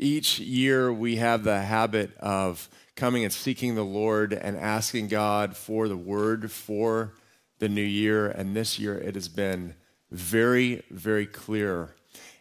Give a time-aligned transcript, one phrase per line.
[0.00, 5.56] each year we have the habit of coming and seeking the Lord and asking God
[5.56, 7.14] for the word for
[7.58, 8.28] the new year.
[8.28, 9.74] And this year it has been
[10.10, 11.94] very, very clear.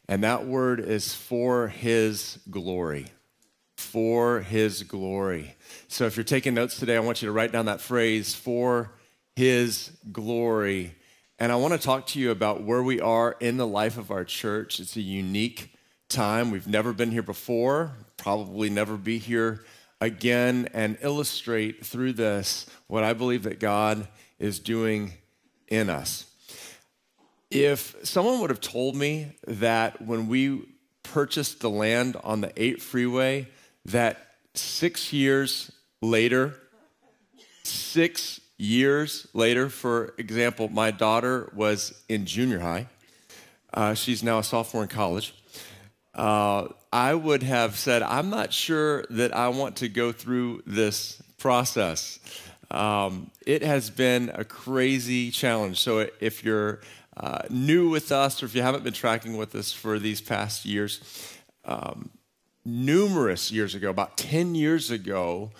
[0.07, 3.07] And that word is for his glory.
[3.77, 5.55] For his glory.
[5.87, 8.91] So if you're taking notes today, I want you to write down that phrase, for
[9.35, 10.95] his glory.
[11.37, 14.11] And I want to talk to you about where we are in the life of
[14.11, 14.79] our church.
[14.79, 15.73] It's a unique
[16.09, 16.49] time.
[16.49, 19.63] We've never been here before, probably never be here
[20.01, 24.07] again, and illustrate through this what I believe that God
[24.39, 25.13] is doing
[25.67, 26.25] in us.
[27.51, 30.67] If someone would have told me that when we
[31.03, 33.47] purchased the land on the 8 freeway,
[33.85, 35.71] that six years
[36.01, 36.55] later,
[37.63, 42.87] six years later, for example, my daughter was in junior high.
[43.71, 45.33] Uh, she's now a sophomore in college.
[46.19, 51.23] Uh, I would have said, I'm not sure that I want to go through this
[51.37, 52.19] process.
[52.69, 55.79] Um, it has been a crazy challenge.
[55.79, 56.81] So if you're
[57.15, 60.65] uh, new with us or if you haven't been tracking with us for these past
[60.65, 60.99] years,
[61.63, 62.09] um,
[62.65, 65.51] numerous years ago, about 10 years ago,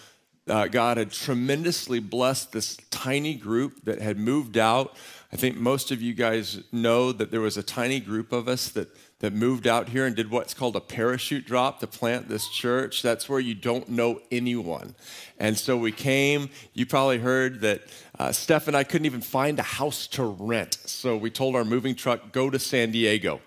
[0.49, 4.97] uh, God had tremendously blessed this tiny group that had moved out.
[5.31, 8.67] I think most of you guys know that there was a tiny group of us
[8.69, 8.89] that
[9.19, 13.01] that moved out here and did what's called a parachute drop to plant this church.
[13.01, 14.95] That's where you don't know anyone.
[15.37, 16.49] And so we came.
[16.73, 17.81] You probably heard that
[18.17, 20.77] uh, Steph and I couldn't even find a house to rent.
[20.85, 23.41] So we told our moving truck, go to San Diego.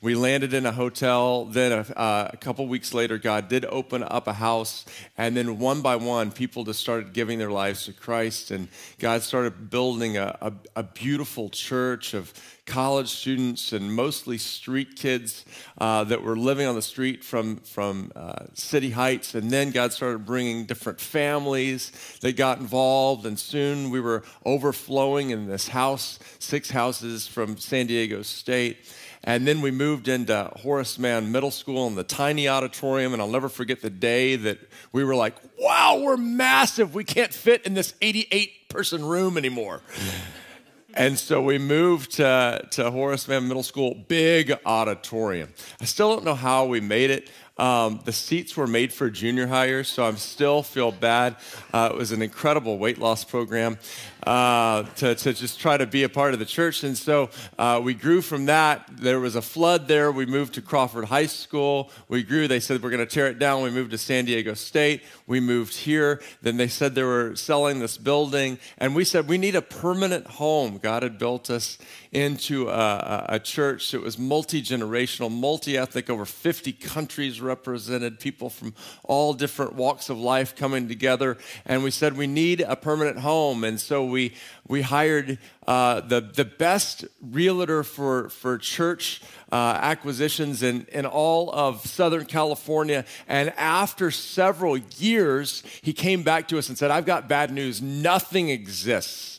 [0.00, 1.44] We landed in a hotel.
[1.46, 4.84] Then a, uh, a couple weeks later, God did open up a house.
[5.16, 8.52] And then one by one, people just started giving their lives to Christ.
[8.52, 8.68] And
[9.00, 12.32] God started building a, a, a beautiful church of
[12.64, 15.44] college students and mostly street kids
[15.78, 19.34] uh, that were living on the street from, from uh, City Heights.
[19.34, 21.90] And then God started bringing different families
[22.20, 23.26] that got involved.
[23.26, 28.76] And soon we were overflowing in this house, six houses from San Diego State.
[29.24, 33.12] And then we moved into Horace Mann Middle School in the tiny auditorium.
[33.12, 34.58] And I'll never forget the day that
[34.92, 36.94] we were like, wow, we're massive.
[36.94, 39.82] We can't fit in this 88 person room anymore.
[40.94, 45.52] And so we moved to, to Horace Mann Middle School, big auditorium.
[45.80, 47.30] I still don't know how we made it.
[47.58, 51.36] Um, the seats were made for junior hires, so I still feel bad.
[51.72, 53.78] Uh, it was an incredible weight loss program
[54.26, 56.84] uh, to, to just try to be a part of the church.
[56.84, 58.88] And so uh, we grew from that.
[58.92, 60.12] There was a flood there.
[60.12, 61.90] We moved to Crawford High School.
[62.08, 62.46] We grew.
[62.46, 63.62] They said we're going to tear it down.
[63.62, 65.02] We moved to San Diego State.
[65.26, 66.20] We moved here.
[66.42, 68.58] Then they said they were selling this building.
[68.78, 70.78] And we said we need a permanent home.
[70.78, 71.78] God had built us
[72.12, 78.50] into a, a church that was multi generational, multi ethnic, over 50 countries represented, people
[78.50, 78.74] from
[79.04, 81.36] all different walks of life coming together.
[81.66, 83.64] And we said we need a permanent home.
[83.64, 84.34] And so we
[84.68, 91.50] we, hired uh, the, the best realtor for, for church uh, acquisitions in, in all
[91.52, 93.04] of Southern California.
[93.26, 97.80] And after several years, he came back to us and said, I've got bad news.
[97.80, 99.37] Nothing exists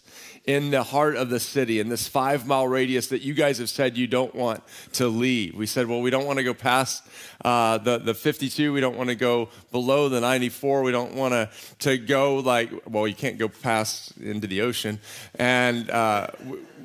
[0.49, 3.69] in the heart of the city, in this five mile radius that you guys have
[3.69, 5.53] said you don't want to leave.
[5.53, 7.03] We said, well, we don't want to go past
[7.45, 8.73] uh, the, the 52.
[8.73, 10.81] We don't want to go below the 94.
[10.81, 11.49] We don't want to,
[11.81, 14.99] to go like, well, you can't go past into the ocean.
[15.35, 16.29] And uh,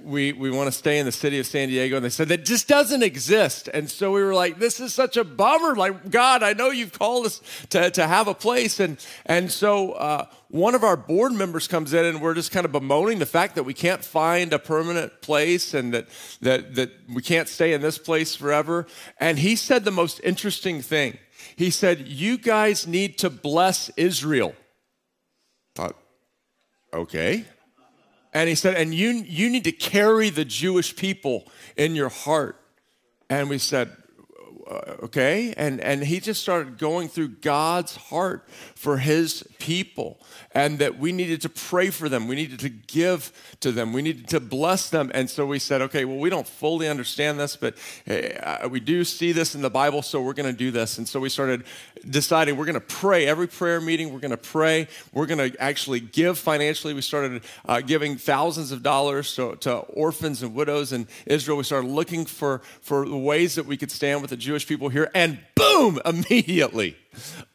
[0.04, 1.97] we, we want to stay in the city of San Diego.
[1.97, 3.69] And they said, that just doesn't exist.
[3.72, 5.75] And so we were like, this is such a bummer.
[5.75, 8.81] Like, God, I know you've called us to, to have a place.
[8.81, 12.66] And, and so uh, one of our board members comes in and we're just kind
[12.66, 16.09] of bemoaning the fact that we can't find a permanent place and that,
[16.42, 18.86] that, that we can't stay in this place forever.
[19.19, 21.19] And he said the most interesting thing.
[21.56, 24.54] He said, You guys need to bless Israel.
[25.75, 25.97] Thought,
[26.92, 27.44] okay.
[28.34, 31.47] And he said, and you, you need to carry the Jewish people
[31.77, 32.61] in your heart.
[33.31, 33.97] And we said,
[34.66, 35.54] okay.
[35.56, 40.18] And, and he just started going through God's heart for his people
[40.53, 42.28] and that we needed to pray for them.
[42.28, 43.92] We needed to give to them.
[43.92, 45.10] We needed to bless them.
[45.15, 47.77] And so we said, okay, well, we don't fully understand this, but
[48.09, 50.98] uh, we do see this in the Bible, so we're going to do this.
[50.98, 51.65] And so we started
[52.09, 53.27] deciding we're going to pray.
[53.27, 54.89] Every prayer meeting, we're going to pray.
[55.12, 56.94] We're going to actually give financially.
[56.94, 61.59] We started uh, giving thousands of dollars to, to orphans and widows in Israel.
[61.59, 65.10] We started looking for, for ways that we could stand with the people here.
[65.15, 66.97] And boom, immediately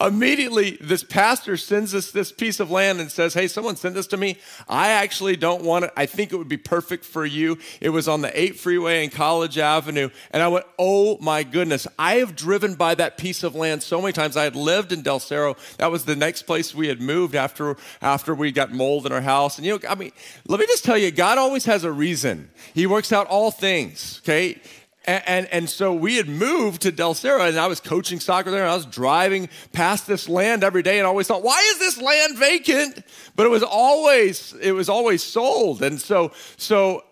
[0.01, 4.07] Immediately, this pastor sends us this piece of land and says, Hey, someone sent this
[4.07, 4.38] to me.
[4.68, 5.92] I actually don't want it.
[5.98, 7.57] I think it would be perfect for you.
[7.81, 10.10] It was on the 8 freeway and College Avenue.
[10.31, 11.88] And I went, Oh my goodness.
[11.98, 14.38] I have driven by that piece of land so many times.
[14.38, 15.56] I had lived in Del Cerro.
[15.78, 19.22] That was the next place we had moved after, after we got mold in our
[19.22, 19.57] house.
[19.57, 20.12] And you know, I mean,
[20.48, 22.50] let me just tell you, God always has a reason.
[22.74, 24.62] He works out all things, okay?
[25.06, 28.51] And, and, and, so we had moved to Del Cerro, and I was coaching soccer
[28.51, 31.60] there, and I was driving past this land every day, and I always thought, why
[31.72, 33.04] is this land vacant?
[33.36, 37.04] But it was always it was always sold, and so so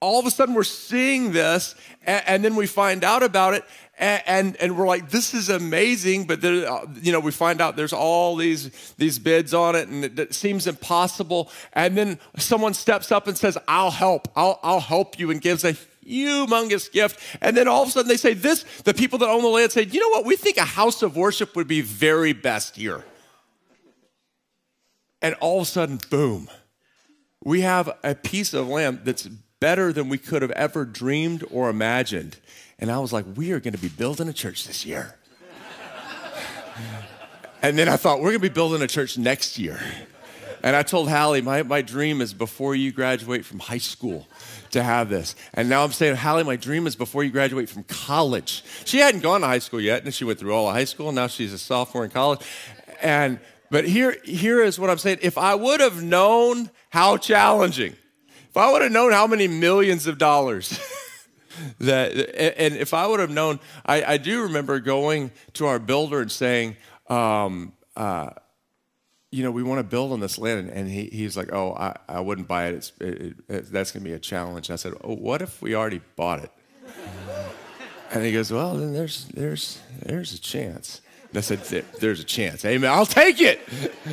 [0.00, 3.64] all of a sudden we're seeing this, and, and then we find out about it,
[3.98, 7.62] and, and, and we're like, this is amazing, but there, uh, you know, we find
[7.62, 11.50] out there's all these these bids on it, and it, it, seems impossible.
[11.72, 14.28] And then someone steps up and says, "I'll help.
[14.36, 15.74] I'll I'll help you," and gives a
[16.06, 17.20] humongous gift.
[17.40, 19.72] And then all of a sudden they say, this, the people that own the land
[19.72, 23.04] say, you know what, we think a house of worship would be very best here.
[25.22, 26.48] And all of a sudden, boom,
[27.42, 29.28] we have a piece of land that's
[29.60, 32.36] better than we could have ever dreamed or imagined.
[32.78, 35.16] And I was like, we are going to be building a church this year.
[37.62, 39.80] and then I thought, we're going to be building a church next year.
[40.66, 44.26] And I told Hallie, my, my dream is before you graduate from high school
[44.72, 45.36] to have this.
[45.54, 48.64] And now I'm saying, Hallie, my dream is before you graduate from college.
[48.84, 51.12] She hadn't gone to high school yet, and she went through all of high school,
[51.12, 52.40] now she's a sophomore in college.
[53.00, 53.38] And
[53.70, 55.18] but here, here is what I'm saying.
[55.22, 57.94] If I would have known how challenging,
[58.50, 60.80] if I would have known how many millions of dollars
[61.78, 62.10] that,
[62.58, 66.32] and if I would have known, I, I do remember going to our builder and
[66.32, 66.76] saying,
[67.08, 68.30] um, uh,
[69.30, 70.70] you know, we want to build on this land.
[70.70, 72.74] And he, he's like, oh, I, I wouldn't buy it.
[72.74, 74.68] It's, it, it, that's going to be a challenge.
[74.68, 76.50] And I said, oh, what if we already bought it?
[78.12, 81.00] and he goes, well, then there's, there's, there's a chance.
[81.36, 82.64] I said, There's a chance.
[82.64, 82.90] Amen.
[82.90, 83.60] I'll take it.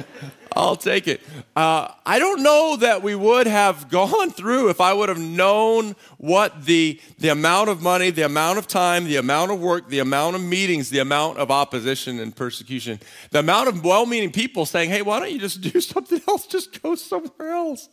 [0.55, 1.21] I'll take it.
[1.55, 5.95] Uh, I don't know that we would have gone through if I would have known
[6.17, 9.99] what the, the amount of money, the amount of time, the amount of work, the
[9.99, 12.99] amount of meetings, the amount of opposition and persecution,
[13.31, 16.45] the amount of well meaning people saying, Hey, why don't you just do something else?
[16.45, 17.89] Just go somewhere else.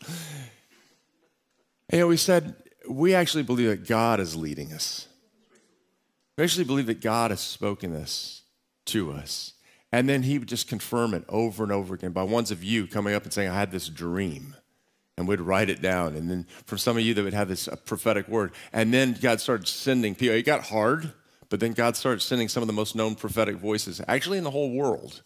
[1.89, 2.55] And we said,
[2.89, 5.09] We actually believe that God is leading us.
[6.37, 8.40] We actually believe that God has spoken this
[8.93, 9.55] to us.
[9.93, 12.87] And then he would just confirm it over and over again by ones of you
[12.87, 14.55] coming up and saying, I had this dream.
[15.17, 16.15] And we'd write it down.
[16.15, 18.53] And then for some of you that would have this prophetic word.
[18.73, 20.37] And then God started sending people.
[20.37, 21.13] It got hard,
[21.49, 24.51] but then God started sending some of the most known prophetic voices, actually in the
[24.51, 25.23] whole world,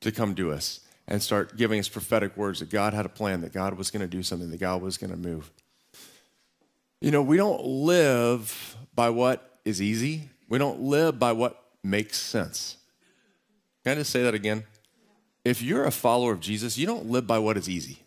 [0.00, 3.40] to come to us and start giving us prophetic words that God had a plan,
[3.42, 5.50] that God was going to do something, that God was going to move.
[7.00, 12.16] You know, we don't live by what is easy, we don't live by what makes
[12.16, 12.78] sense.
[13.84, 14.64] Can I just say that again?
[15.44, 17.98] If you're a follower of Jesus, you don't live by what is easy.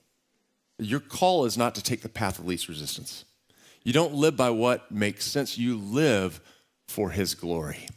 [0.79, 3.25] Your call is not to take the path of least resistance.
[3.83, 5.57] You don't live by what makes sense.
[5.57, 6.41] You live
[6.88, 7.88] for his glory.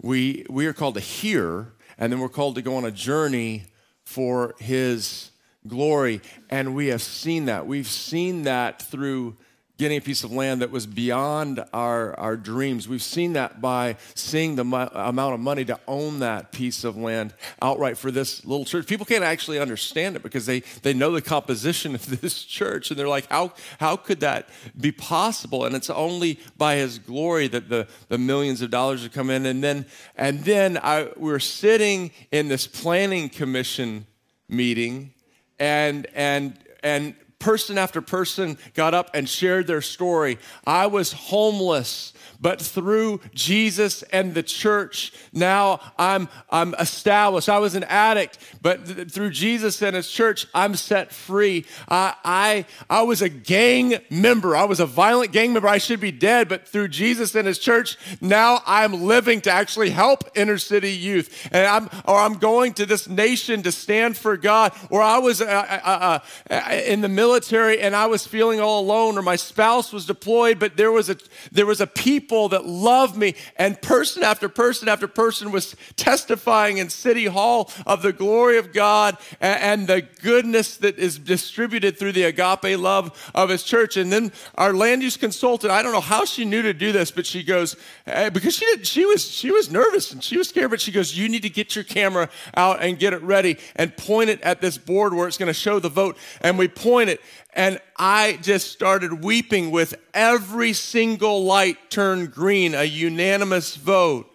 [0.00, 3.64] We, we are called to hear, and then we're called to go on a journey
[4.04, 5.32] for his
[5.66, 6.20] glory.
[6.48, 7.66] And we have seen that.
[7.66, 9.36] We've seen that through
[9.80, 12.86] getting a piece of land that was beyond our, our dreams.
[12.86, 16.98] We've seen that by seeing the mo- amount of money to own that piece of
[16.98, 17.32] land
[17.62, 18.86] outright for this little church.
[18.86, 23.00] People can't actually understand it because they, they know the composition of this church and
[23.00, 25.64] they're like, how, how could that be possible?
[25.64, 29.46] And it's only by his glory that the, the millions of dollars have come in.
[29.46, 34.04] And then, and then I, we we're sitting in this planning commission
[34.46, 35.14] meeting
[35.58, 40.38] and, and, and person after person got up and shared their story.
[40.66, 47.50] I was homeless but through Jesus and the church, now I'm, I'm established.
[47.50, 51.66] I was an addict, but th- through Jesus and his church, I'm set free.
[51.88, 54.56] I, I, I was a gang member.
[54.56, 55.68] I was a violent gang member.
[55.68, 59.90] I should be dead, but through Jesus and his church, now I'm living to actually
[59.90, 61.48] help inner city youth.
[61.52, 64.72] And I'm, or I'm going to this nation to stand for God.
[64.88, 66.18] Or I was uh, uh, uh,
[66.50, 70.58] uh in the military and I was feeling all alone, or my spouse was deployed,
[70.58, 71.16] but there was a,
[71.52, 73.34] there was a people that loved me.
[73.56, 78.72] And person after person after person was testifying in City Hall of the glory of
[78.72, 83.96] God and, the goodness that is distributed through the agape love of his church.
[83.96, 87.10] And then our land use consultant, I don't know how she knew to do this,
[87.10, 90.48] but she goes, eh, because she did, she was, she was nervous and she was
[90.48, 93.56] scared, but she goes, you need to get your camera out and get it ready
[93.76, 96.16] and point it at this board where it's going to show the vote.
[96.42, 97.19] And we point it
[97.52, 104.32] and I just started weeping with every single light turned green, a unanimous vote.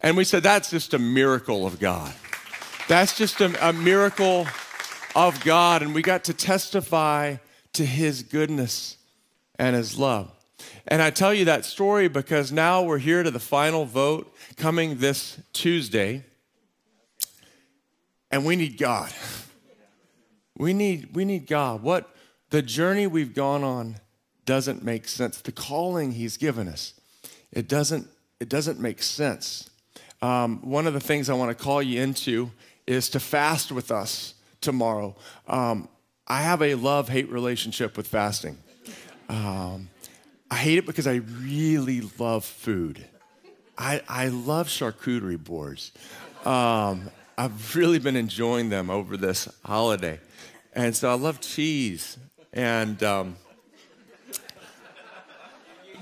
[0.00, 2.12] And we said, that's just a miracle of God.
[2.88, 4.46] That's just a, a miracle
[5.14, 5.82] of God.
[5.82, 7.36] And we got to testify
[7.74, 8.96] to his goodness
[9.58, 10.30] and his love.
[10.88, 14.98] And I tell you that story because now we're here to the final vote coming
[14.98, 16.24] this Tuesday.
[18.30, 19.12] And we need God.
[20.56, 21.82] We need, we need God.
[21.82, 22.14] What
[22.50, 23.96] the journey we've gone on
[24.44, 25.40] doesn't make sense.
[25.40, 26.94] The calling he's given us,
[27.52, 28.08] it doesn't,
[28.40, 29.70] it doesn't make sense.
[30.22, 32.50] Um, one of the things I want to call you into
[32.86, 35.16] is to fast with us tomorrow.
[35.46, 35.88] Um,
[36.26, 38.58] I have a love hate relationship with fasting.
[39.28, 39.88] Um,
[40.50, 43.04] I hate it because I really love food.
[43.76, 45.92] I, I love charcuterie boards.
[46.44, 50.18] Um, I've really been enjoying them over this holiday.
[50.76, 52.18] And so I love cheese.
[52.52, 53.36] And, um,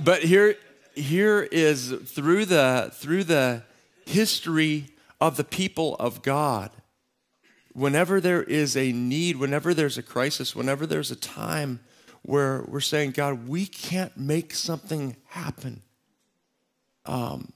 [0.02, 0.56] but here,
[0.96, 3.62] here is through the, through the
[4.04, 4.88] history
[5.20, 6.72] of the people of God,
[7.72, 11.78] whenever there is a need, whenever there's a crisis, whenever there's a time
[12.22, 15.82] where we're saying, God, we can't make something happen,
[17.06, 17.52] um,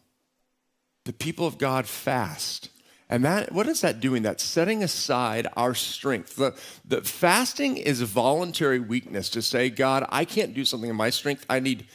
[1.05, 2.71] the people of God fast.
[3.11, 4.23] And that, what is that doing?
[4.23, 6.37] That's setting aside our strength.
[6.37, 11.09] The, the fasting is voluntary weakness to say, God, I can't do something in my
[11.09, 11.47] strength.
[11.49, 11.87] I need,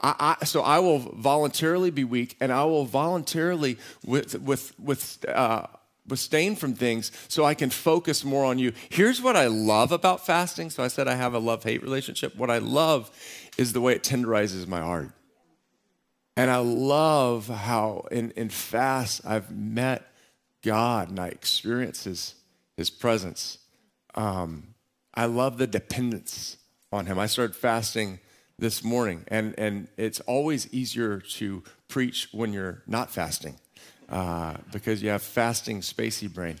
[0.00, 5.24] I, I, so I will voluntarily be weak, and I will voluntarily with with with.
[5.28, 5.66] Uh,
[6.10, 8.72] abstain from things so I can focus more on you.
[8.88, 10.70] Here's what I love about fasting.
[10.70, 12.34] So I said I have a love hate relationship.
[12.34, 13.12] What I love
[13.56, 15.10] is the way it tenderizes my heart.
[16.36, 20.09] And I love how in, in fast I've met
[20.62, 22.34] God and I experience His,
[22.76, 23.58] his presence.
[24.14, 24.74] Um,
[25.14, 26.56] I love the dependence
[26.92, 27.18] on Him.
[27.18, 28.20] I started fasting
[28.58, 33.56] this morning, and, and it's always easier to preach when you're not fasting.
[34.08, 36.58] Uh, because you have fasting spacey brain.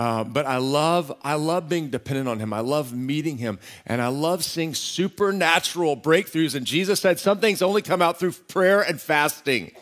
[0.00, 2.54] Uh, but I love, I love being dependent on him.
[2.54, 6.54] I love meeting him, and I love seeing supernatural breakthroughs.
[6.54, 9.72] And Jesus said some things only come out through prayer and fasting.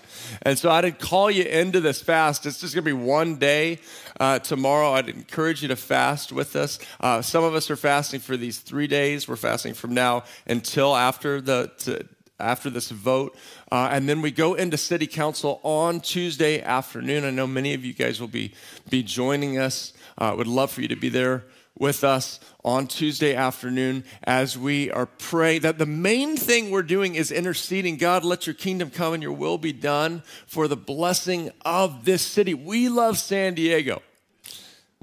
[0.42, 2.46] And so I'd call you into this fast.
[2.46, 3.78] It's just going to be one day
[4.18, 4.90] uh, tomorrow.
[4.94, 6.80] I'd encourage you to fast with us.
[6.98, 9.28] Uh, some of us are fasting for these three days.
[9.28, 11.70] We're fasting from now until after the.
[11.84, 12.04] To,
[12.40, 13.36] after this vote.
[13.72, 17.24] Uh, and then we go into city council on Tuesday afternoon.
[17.24, 18.54] I know many of you guys will be,
[18.88, 19.92] be joining us.
[20.18, 21.44] I uh, would love for you to be there
[21.78, 27.14] with us on Tuesday afternoon as we are praying that the main thing we're doing
[27.14, 31.52] is interceding God, let your kingdom come and your will be done for the blessing
[31.64, 32.52] of this city.
[32.52, 34.02] We love San Diego.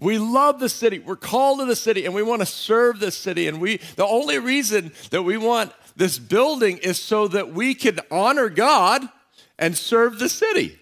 [0.02, 1.00] We love the city.
[1.00, 3.48] We're called to the city and we want to serve this city.
[3.48, 8.02] And we the only reason that we want this building is so that we can
[8.12, 9.08] honor God
[9.58, 10.78] and serve the city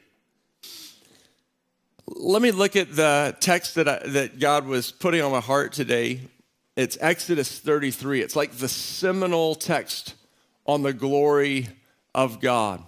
[2.08, 5.74] let me look at the text that, I, that God was putting on my heart
[5.74, 6.22] today.
[6.76, 8.22] It's Exodus 33.
[8.22, 10.16] It's like the seminal text
[10.66, 11.70] on the glory
[12.14, 12.84] of God.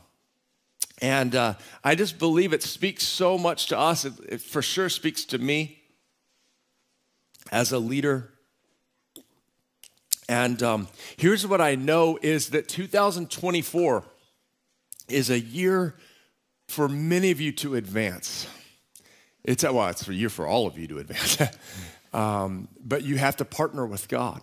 [1.02, 1.54] And uh,
[1.84, 4.06] I just believe it speaks so much to us.
[4.06, 5.82] It, it for sure speaks to me
[7.52, 8.32] as a leader.
[10.28, 14.04] And um, here's what I know is that 2024
[15.08, 15.96] is a year
[16.68, 18.48] for many of you to advance.
[19.46, 21.38] It's well, it's a year for all of you to advance,
[22.14, 24.42] um, but you have to partner with God.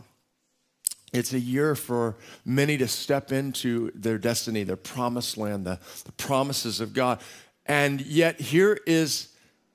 [1.13, 6.13] It's a year for many to step into their destiny, their promised land, the, the
[6.13, 7.21] promises of God.
[7.67, 9.29] And yet, here is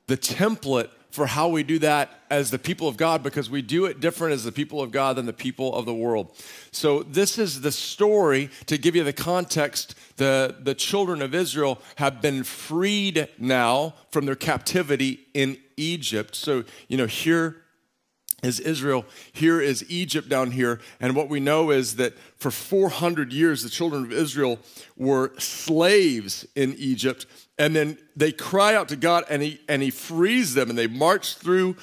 [0.08, 3.86] the template for how we do that as the people of God because we do
[3.86, 6.32] it different as the people of God than the people of the world.
[6.72, 9.96] So, this is the story to give you the context.
[10.18, 16.36] The, the children of Israel have been freed now from their captivity in Egypt.
[16.36, 17.64] So, you know, here
[18.44, 20.80] is Israel, here is Egypt down here.
[21.00, 24.60] And what we know is that for 400 years, the children of Israel
[24.96, 27.26] were slaves in Egypt.
[27.60, 30.88] And then they cry out to God and he, and he frees them and they
[30.88, 31.76] march through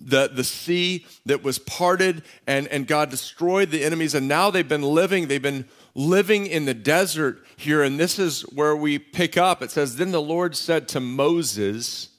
[0.00, 4.14] the, the sea that was parted and, and God destroyed the enemies.
[4.14, 7.82] And now they've been living, they've been living in the desert here.
[7.82, 9.60] And this is where we pick up.
[9.60, 12.10] It says, Then the Lord said to Moses,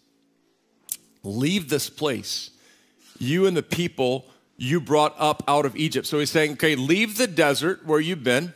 [1.23, 2.51] Leave this place
[3.19, 4.25] you and the people
[4.57, 6.07] you brought up out of Egypt.
[6.07, 8.53] So he's saying, okay, leave the desert where you've been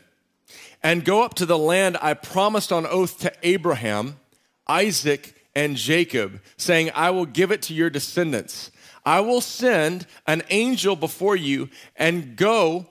[0.82, 4.20] and go up to the land I promised on oath to Abraham,
[4.68, 8.72] Isaac, and Jacob, saying, I will give it to your descendants.
[9.06, 12.88] I will send an angel before you and go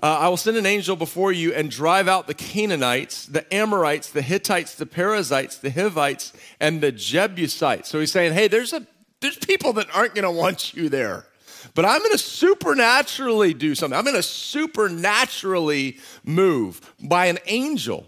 [0.00, 4.10] uh, I will send an angel before you and drive out the Canaanites, the Amorites,
[4.10, 7.88] the Hittites, the Perizzites, the Hivites, and the Jebusites.
[7.88, 8.86] So he's saying, hey, there's, a,
[9.20, 11.26] there's people that aren't going to want you there.
[11.74, 13.98] But I'm going to supernaturally do something.
[13.98, 18.06] I'm going to supernaturally move by an angel.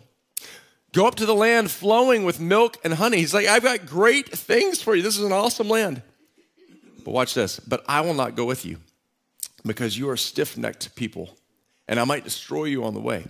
[0.93, 3.19] Go up to the land flowing with milk and honey.
[3.19, 5.03] He's like, I've got great things for you.
[5.03, 6.03] This is an awesome land.
[7.05, 7.61] But watch this.
[7.61, 8.79] But I will not go with you
[9.65, 11.37] because you are stiff necked people
[11.91, 13.27] and I might destroy you on the way.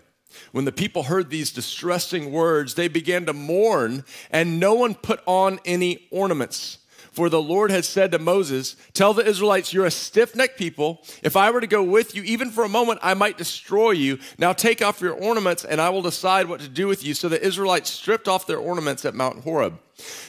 [0.52, 5.20] When the people heard these distressing words, they began to mourn, and no one put
[5.26, 6.78] on any ornaments.
[7.12, 11.02] For the Lord had said to Moses, Tell the Israelites, you're a stiff necked people.
[11.22, 14.18] If I were to go with you, even for a moment, I might destroy you.
[14.38, 17.14] Now take off your ornaments, and I will decide what to do with you.
[17.14, 19.78] So the Israelites stripped off their ornaments at Mount Horeb.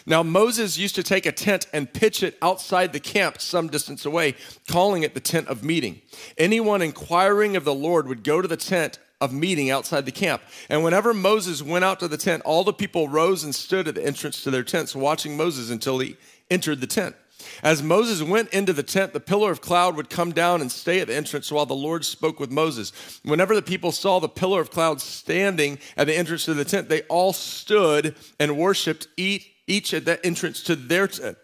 [0.06, 4.06] Now Moses used to take a tent and pitch it outside the camp some distance
[4.06, 4.36] away,
[4.68, 6.02] calling it the tent of meeting.
[6.38, 10.42] Anyone inquiring of the Lord would go to the tent of meeting outside the camp.
[10.68, 13.96] And whenever Moses went out to the tent, all the people rose and stood at
[13.96, 16.18] the entrance to their tents, watching Moses until he
[16.52, 17.16] entered the tent.
[17.64, 21.00] As Moses went into the tent, the pillar of cloud would come down and stay
[21.00, 23.20] at the entrance while the Lord spoke with Moses.
[23.24, 26.90] Whenever the people saw the pillar of cloud standing at the entrance to the tent,
[26.90, 31.38] they all stood and worshiped each at the entrance to their tent.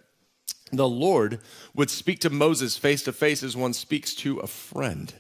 [0.72, 1.40] The Lord
[1.74, 5.14] would speak to Moses face to face as one speaks to a friend.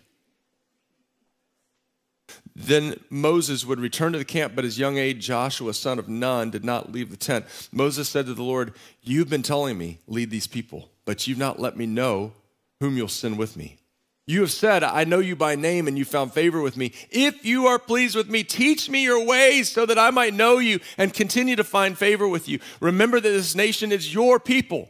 [2.68, 6.50] Then Moses would return to the camp, but his young aide, Joshua, son of Nun,
[6.50, 7.46] did not leave the tent.
[7.72, 11.62] Moses said to the Lord, You've been telling me, lead these people, but you've not
[11.62, 12.34] let me know
[12.82, 13.78] whom you'll send with me.
[14.26, 16.92] You have said, I know you by name, and you found favor with me.
[17.10, 20.58] If you are pleased with me, teach me your ways so that I might know
[20.58, 22.60] you and continue to find favor with you.
[22.82, 24.90] Remember that this nation is your people.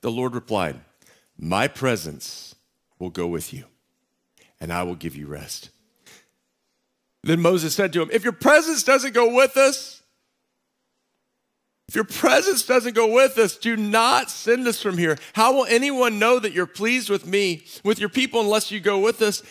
[0.00, 0.80] The Lord replied,
[1.38, 2.54] My presence
[2.98, 3.64] will go with you,
[4.58, 5.68] and I will give you rest.
[7.22, 10.02] Then Moses said to him, If your presence doesn't go with us,
[11.88, 15.18] if your presence doesn't go with us, do not send us from here.
[15.32, 19.00] How will anyone know that you're pleased with me, with your people, unless you go
[19.00, 19.42] with us?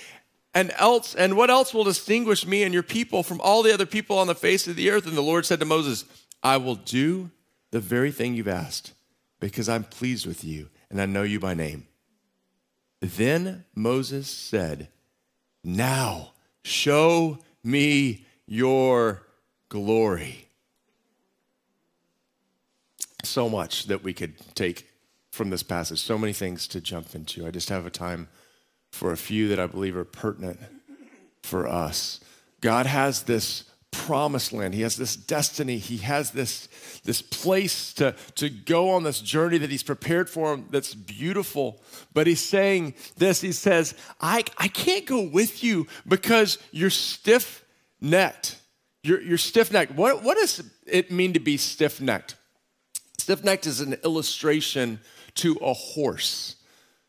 [0.54, 3.86] And else, and what else will distinguish me and your people from all the other
[3.86, 5.06] people on the face of the earth?
[5.06, 6.06] And the Lord said to Moses,
[6.42, 7.30] I will do
[7.72, 8.94] the very thing you've asked,
[9.42, 11.88] because I'm pleased with you, and I know you by name.
[13.02, 14.88] Then Moses said,
[15.62, 16.32] Now
[16.63, 19.24] show me your
[19.69, 20.48] glory.
[23.24, 24.88] So much that we could take
[25.32, 27.45] from this passage, so many things to jump into.
[27.45, 28.28] I just have a time
[28.91, 30.60] for a few that I believe are pertinent
[31.43, 32.19] for us.
[32.62, 33.68] God has this
[34.10, 34.74] promised land.
[34.74, 35.78] He has this destiny.
[35.78, 36.67] He has this,
[37.04, 41.80] this place to, to go on this journey that he's prepared for him that's beautiful.
[42.12, 47.63] But he's saying this He says, I, I can't go with you because you're stiff
[48.02, 48.58] necked.
[49.04, 49.91] You're, you're stiff necked.
[49.91, 52.36] What, what does it mean to be stiff necked?
[53.19, 55.02] Stiff necked is an illustration
[55.36, 56.56] to a horse.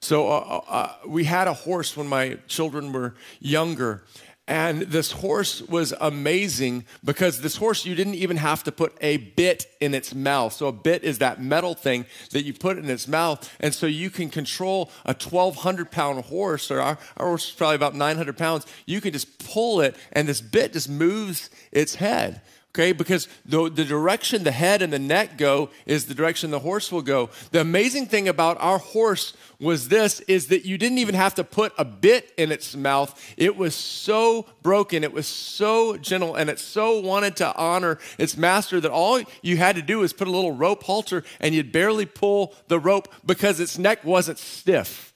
[0.03, 4.05] So uh, uh, uh, we had a horse when my children were younger,
[4.51, 9.19] and this horse was amazing because this horse, you didn't even have to put a
[9.19, 10.53] bit in its mouth.
[10.53, 13.49] So, a bit is that metal thing that you put in its mouth.
[13.61, 17.77] And so, you can control a 1,200 pound horse, or our, our horse is probably
[17.77, 18.67] about 900 pounds.
[18.87, 22.93] You can just pull it, and this bit just moves its head okay?
[22.93, 26.91] Because the, the direction the head and the neck go is the direction the horse
[26.91, 27.31] will go.
[27.51, 31.45] The amazing thing about our horse was this is that you didn't even have to
[31.45, 33.35] put a bit in its mouth.
[33.37, 38.37] It was so broken, it was so gentle, and it so wanted to honor its
[38.37, 41.73] master that all you had to do was put a little rope halter and you'd
[41.73, 45.11] barely pull the rope because its neck wasn't stiff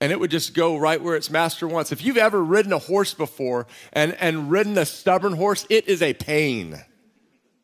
[0.00, 1.92] and it would just go right where its master wants.
[1.92, 6.02] If you've ever ridden a horse before and, and ridden a stubborn horse, it is
[6.02, 6.84] a pain.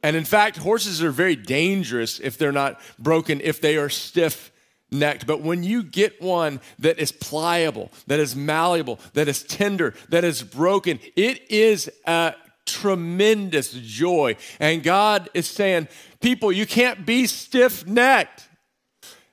[0.02, 4.49] And in fact, horses are very dangerous if they're not broken, if they are stiff
[4.90, 5.26] necked.
[5.26, 10.24] But when you get one that is pliable, that is malleable, that is tender, that
[10.24, 12.34] is broken, it is a
[12.66, 14.36] tremendous joy.
[14.58, 15.88] And God is saying,
[16.20, 18.48] people, you can't be stiff necked.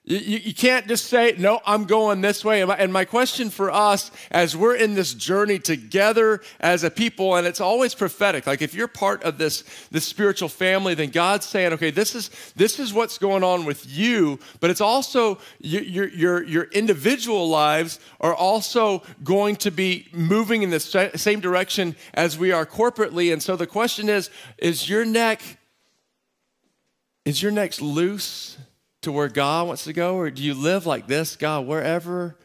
[0.10, 2.62] You, you, can't just say, no, I'm going this way.
[2.62, 7.46] And my, question for us as we're in this journey together as a people, and
[7.46, 8.48] it's always prophetic.
[8.48, 12.30] Like if you're part of this, this spiritual family, then God's saying, okay, this is,
[12.56, 17.50] this is what's going on with you, but it's also your, your, your, your individual
[17.50, 23.34] lives are also going to be moving in the same direction as we are corporately.
[23.34, 25.42] And so the question is, is your neck,
[27.26, 28.58] is your neck loose?
[29.08, 32.38] To where God wants to go, or do you live like this, God, wherever,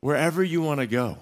[0.00, 1.18] wherever you want to go?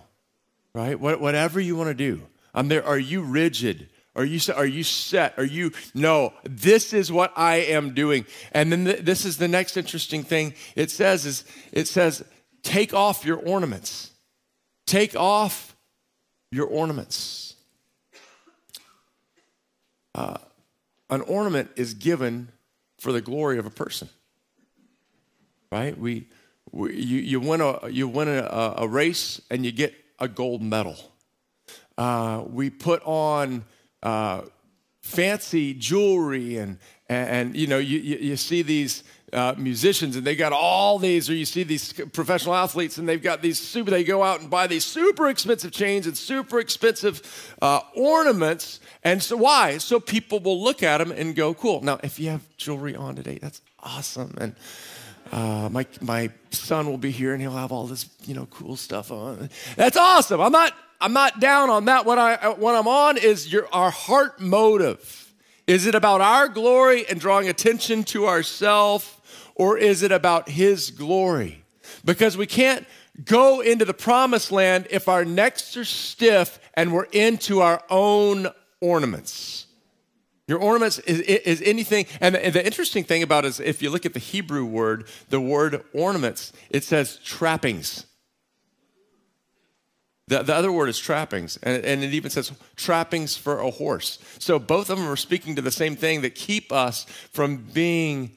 [0.74, 0.98] right?
[0.98, 2.22] What, whatever you want to do.
[2.54, 2.84] I'm there.
[2.84, 3.88] Are you rigid?
[4.14, 5.38] Are you, are you set?
[5.38, 8.26] Are you, no, this is what I am doing.
[8.52, 12.22] And then the, this is the next interesting thing it says is, it says,
[12.62, 14.10] take off your ornaments.
[14.86, 15.74] Take off
[16.50, 17.54] your ornaments.
[20.14, 20.36] Uh,
[21.08, 22.48] an ornament is given
[22.98, 24.08] for the glory of a person,
[25.72, 25.98] right?
[25.98, 26.28] We,
[26.70, 30.62] we you, you win, a, you win a, a race and you get a gold
[30.62, 30.96] medal.
[31.96, 33.64] Uh, we put on
[34.02, 34.42] uh,
[35.00, 40.26] fancy jewelry and, and, and, you know, you, you, you see these uh, musicians and
[40.26, 43.90] they got all these, or you see these professional athletes and they've got these super,
[43.90, 48.80] they go out and buy these super expensive chains and super expensive uh, ornaments.
[49.02, 49.78] And so why?
[49.78, 51.80] So people will look at them and go, cool.
[51.80, 54.35] Now, if you have jewelry on today, that's awesome.
[54.38, 54.54] And
[55.32, 58.76] uh, my, my son will be here and he'll have all this, you know, cool
[58.76, 59.50] stuff on.
[59.76, 60.40] That's awesome.
[60.40, 62.06] I'm not I'm not down on that.
[62.06, 65.34] What, I, what I'm on is your, our heart motive.
[65.66, 69.12] Is it about our glory and drawing attention to ourselves,
[69.56, 71.64] or is it about His glory?
[72.04, 72.86] Because we can't
[73.24, 78.46] go into the promised land if our necks are stiff and we're into our own
[78.80, 79.66] ornaments.
[80.52, 83.88] Your ornaments is, is anything, and the, the, interesting thing about it is if you
[83.88, 88.04] look at the Hebrew word, the word ornaments, it says trappings.
[90.28, 94.18] The, the other word is trappings, and, and it even says trappings for a horse.
[94.40, 98.32] So both of them are speaking to the same thing that keep us from being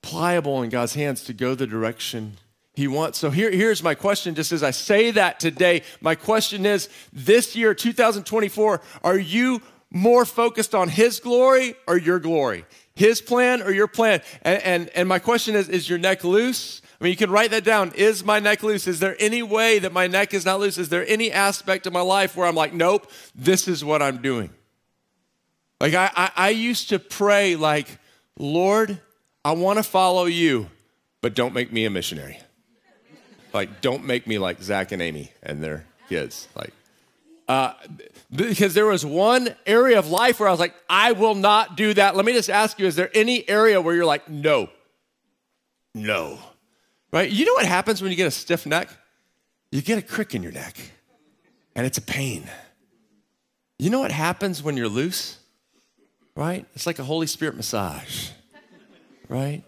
[0.00, 2.38] pliable in God's hands to go the direction
[2.72, 3.18] He wants.
[3.18, 5.82] So here, here's my question, just as I say that today.
[6.00, 9.60] My question is this year, 2024, are you
[9.94, 12.66] more focused on His glory or your glory?
[12.94, 14.20] His plan or your plan?
[14.42, 16.82] And, and, and my question is is your neck loose?
[17.00, 17.92] I mean, you can write that down.
[17.96, 18.86] Is my neck loose?
[18.86, 20.78] Is there any way that my neck is not loose?
[20.78, 24.22] Is there any aspect of my life where I'm like, nope, this is what I'm
[24.22, 24.50] doing?
[25.80, 27.88] Like, I, I, I used to pray, like,
[28.38, 29.00] Lord,
[29.44, 30.70] I want to follow you,
[31.20, 32.38] but don't make me a missionary.
[33.52, 36.48] Like, don't make me like Zach and Amy and their kids.
[36.56, 36.72] Like,
[37.46, 37.74] uh,
[38.34, 41.92] because there was one area of life where I was like, I will not do
[41.94, 42.16] that.
[42.16, 44.68] Let me just ask you, is there any area where you're like, no,
[45.94, 46.38] no?
[47.12, 47.30] Right?
[47.30, 48.88] You know what happens when you get a stiff neck?
[49.70, 50.76] You get a crick in your neck,
[51.74, 52.48] and it's a pain.
[53.78, 55.38] You know what happens when you're loose?
[56.36, 56.64] Right?
[56.74, 58.30] It's like a Holy Spirit massage,
[59.28, 59.62] right?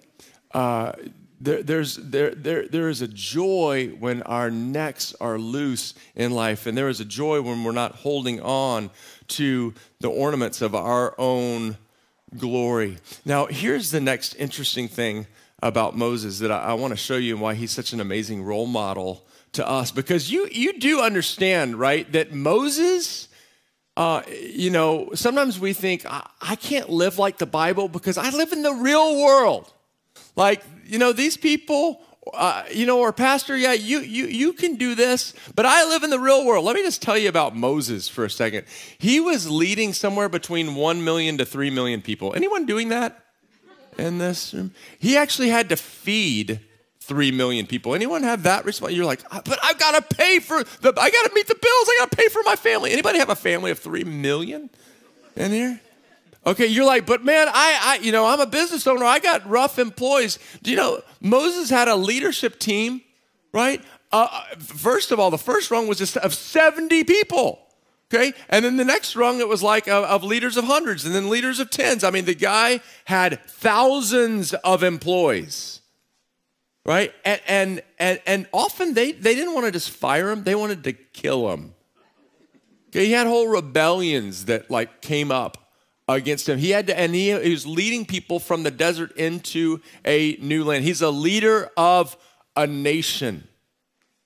[0.52, 0.92] Uh,
[1.40, 6.66] there, there's, there, there, there is a joy when our necks are loose in life,
[6.66, 8.90] and there is a joy when we're not holding on
[9.28, 11.76] to the ornaments of our own
[12.36, 12.98] glory.
[13.24, 15.26] Now, here's the next interesting thing
[15.62, 18.42] about Moses that I, I want to show you and why he's such an amazing
[18.42, 19.90] role model to us.
[19.90, 23.28] Because you, you do understand, right, that Moses,
[23.96, 28.30] uh, you know, sometimes we think, I, I can't live like the Bible because I
[28.30, 29.72] live in the real world.
[30.36, 32.00] Like, you know, these people,
[32.32, 36.02] uh, you know, or pastor, yeah, you, you, you can do this, but I live
[36.02, 36.64] in the real world.
[36.64, 38.66] Let me just tell you about Moses for a second.
[38.98, 42.34] He was leading somewhere between 1 million to 3 million people.
[42.34, 43.22] Anyone doing that?
[43.98, 44.72] in this room?
[44.98, 46.60] He actually had to feed
[47.00, 47.94] three million people.
[47.94, 48.92] Anyone have that response?
[48.92, 51.54] You're like, ah, but I've got to pay for the, I got to meet the
[51.54, 51.64] bills.
[51.88, 52.92] I got to pay for my family.
[52.92, 54.70] Anybody have a family of three million
[55.36, 55.80] in here?
[56.46, 59.04] Okay, you're like, but man, I, I, you know, I'm a business owner.
[59.04, 60.38] I got rough employees.
[60.62, 63.00] Do you know Moses had a leadership team,
[63.52, 63.82] right?
[64.12, 67.58] Uh, uh first of all, the first rung was just of 70 people.
[68.14, 68.32] Okay.
[68.48, 71.28] And then the next rung, it was like of, of, leaders of hundreds and then
[71.28, 72.04] leaders of tens.
[72.04, 75.80] I mean, the guy had thousands of employees.
[76.84, 77.12] Right.
[77.24, 80.84] And, and, and, and often they, they didn't want to just fire him, they wanted
[80.84, 81.74] to kill him.
[82.90, 83.06] Okay.
[83.06, 85.65] He had whole rebellions that like came up
[86.08, 86.58] against him.
[86.58, 90.64] He had to, and he, he was leading people from the desert into a new
[90.64, 90.84] land.
[90.84, 92.16] He's a leader of
[92.54, 93.48] a nation.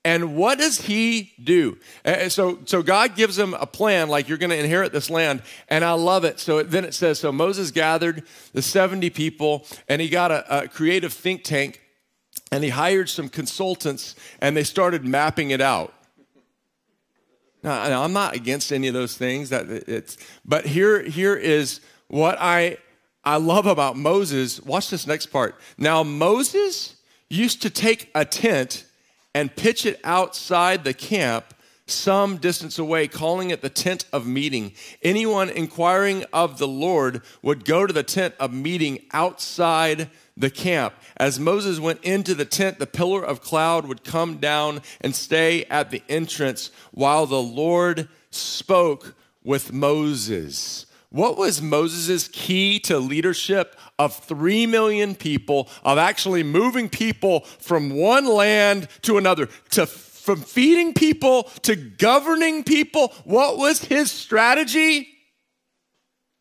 [0.05, 1.77] And what does he do?
[2.29, 5.43] So, so God gives him a plan, like you're going to inherit this land.
[5.69, 6.41] And I love it.
[6.41, 8.23] So then it says, so Moses gathered
[8.55, 11.83] the 70 people and he got a, a creative think tank
[12.51, 15.93] and he hired some consultants and they started mapping it out.
[17.63, 19.51] Now, I'm not against any of those things.
[19.51, 22.79] That it's, but here, here is what I,
[23.25, 24.61] I love about Moses.
[24.63, 25.57] Watch this next part.
[25.77, 26.97] Now, Moses
[27.29, 28.87] used to take a tent
[29.35, 31.55] and pitch it outside the camp
[31.87, 34.73] some distance away, calling it the tent of meeting.
[35.03, 40.95] Anyone inquiring of the Lord would go to the tent of meeting outside the camp.
[41.17, 45.65] As Moses went into the tent, the pillar of cloud would come down and stay
[45.67, 50.87] at the entrance while the Lord spoke with Moses.
[51.11, 57.91] What was Moses' key to leadership of 3 million people, of actually moving people from
[57.91, 63.09] one land to another, to from feeding people to governing people?
[63.25, 65.09] What was his strategy?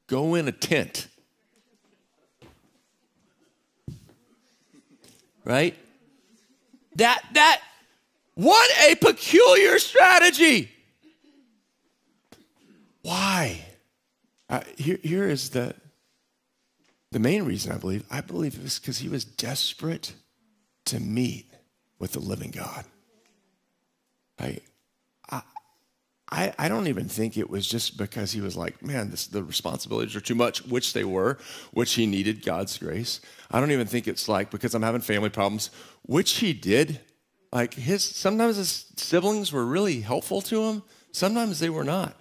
[0.07, 1.07] Go in a tent.
[5.49, 5.75] Right?
[6.95, 7.59] That that
[8.35, 10.69] what a peculiar strategy.
[13.01, 13.65] Why?
[14.47, 15.73] Uh, here, here is the,
[17.12, 18.05] the main reason I believe.
[18.12, 20.13] I believe it was because he was desperate
[20.85, 21.47] to meet
[21.97, 22.85] with the living God.
[24.39, 24.59] I,
[26.32, 29.44] I, I don't even think it was just because he was like, man, this, the
[29.44, 31.39] responsibilities are too much, which they were,
[31.72, 33.20] which he needed God's grace.
[33.50, 35.72] I don't even think it's like because I'm having family problems,
[36.04, 37.00] which he did.
[37.52, 40.84] Like his, sometimes his siblings were really helpful to him.
[41.12, 42.15] Sometimes they were not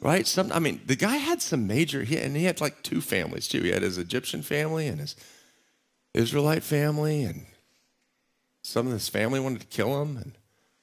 [0.00, 0.26] right?
[0.26, 3.46] Some, I mean, the guy had some major, he, and he had like two families
[3.48, 3.62] too.
[3.62, 5.16] He had his Egyptian family and his
[6.14, 7.46] Israelite family, and
[8.62, 10.32] some of his family wanted to kill him, and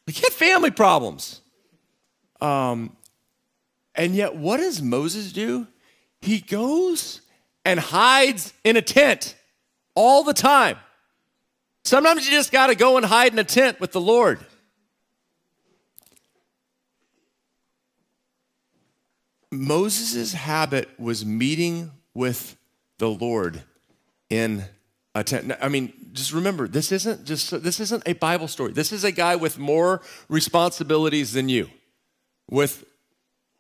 [0.05, 1.41] like, he had family problems.
[2.41, 2.95] Um,
[3.95, 5.67] and yet, what does Moses do?
[6.21, 7.21] He goes
[7.65, 9.35] and hides in a tent
[9.95, 10.77] all the time.
[11.83, 14.39] Sometimes you just got to go and hide in a tent with the Lord.
[19.51, 22.57] Moses' habit was meeting with
[22.97, 23.63] the Lord
[24.29, 24.65] in
[25.15, 25.53] a tent.
[25.61, 28.73] I mean, just remember, this isn't just this isn't a Bible story.
[28.73, 31.69] This is a guy with more responsibilities than you,
[32.49, 32.85] with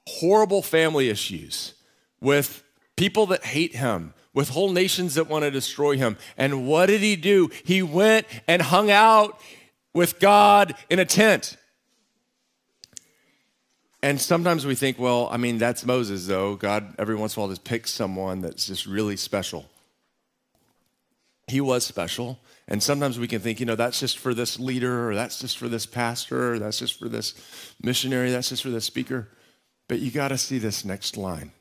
[0.07, 1.73] horrible family issues,
[2.21, 2.63] with
[2.95, 6.17] people that hate him, with whole nations that want to destroy him.
[6.37, 7.49] And what did he do?
[7.63, 9.39] He went and hung out
[9.93, 11.57] with God in a tent.
[14.03, 16.55] And sometimes we think, well, I mean, that's Moses, though.
[16.55, 19.65] God, every once in a while, just picks someone that's just really special.
[21.47, 22.39] He was special.
[22.67, 25.57] And sometimes we can think, you know, that's just for this leader, or that's just
[25.57, 27.33] for this pastor, or that's just for this
[27.81, 29.29] missionary, that's just for this speaker.
[29.87, 31.51] But you got to see this next line.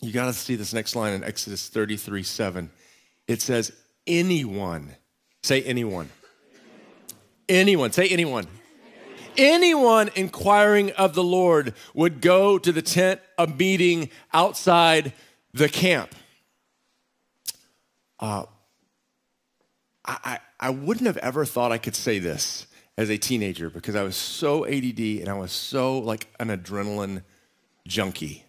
[0.00, 2.70] You got to see this next line in Exodus 33 7.
[3.26, 3.72] It says,
[4.06, 4.94] anyone,
[5.42, 6.08] say anyone.
[7.48, 8.46] Anyone, say anyone
[9.38, 15.12] anyone inquiring of the Lord would go to the tent of meeting outside
[15.54, 16.14] the camp.
[18.18, 18.44] Uh,
[20.08, 22.66] I, I wouldn't have ever thought I could say this
[22.96, 27.22] as a teenager because I was so ADD and I was so like an adrenaline
[27.86, 28.44] junkie.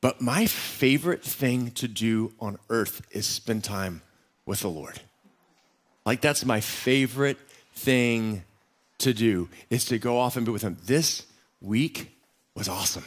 [0.00, 4.00] But my favorite thing to do on earth is spend time
[4.46, 5.00] with the Lord.
[6.06, 7.38] Like, that's my favorite
[7.74, 8.44] thing
[8.98, 10.78] to do is to go off and be with him.
[10.86, 11.26] This
[11.60, 12.16] week
[12.54, 13.04] was awesome.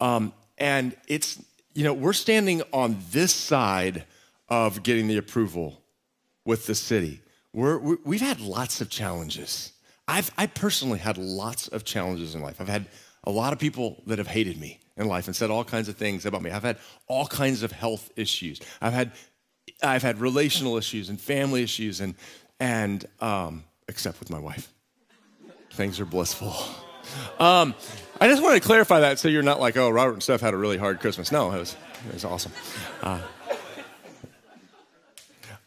[0.00, 1.42] Um, and it's,
[1.74, 4.04] you know, we're standing on this side
[4.48, 5.80] of getting the approval
[6.50, 7.20] with the city.
[7.52, 9.72] We're, we have had lots of challenges.
[10.08, 12.60] I've I personally had lots of challenges in life.
[12.60, 12.86] I've had
[13.22, 15.94] a lot of people that have hated me in life and said all kinds of
[15.96, 16.50] things about me.
[16.50, 18.60] I've had all kinds of health issues.
[18.82, 19.12] I've had
[19.80, 22.16] I've had relational issues and family issues and
[22.58, 24.72] and um, except with my wife.
[25.74, 26.52] Things are blissful.
[27.38, 27.76] Um,
[28.20, 30.54] I just wanted to clarify that so you're not like, oh, Robert and Steph had
[30.54, 31.30] a really hard Christmas.
[31.30, 31.76] No, it was,
[32.08, 32.52] it was awesome.
[33.02, 33.20] Uh,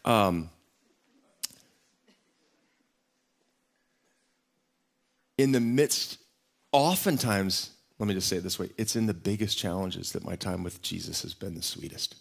[0.04, 0.50] um,
[5.38, 6.18] in the midst,
[6.72, 10.36] oftentimes, let me just say it this way it's in the biggest challenges that my
[10.36, 12.16] time with Jesus has been the sweetest.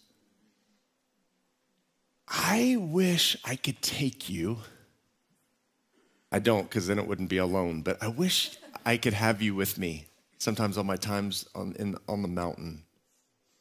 [2.27, 4.59] I wish I could take you
[6.33, 7.83] I don't because then it wouldn't be alone.
[7.83, 10.07] But I wish I could have you with me
[10.39, 12.83] sometimes on my times on, in, on the mountain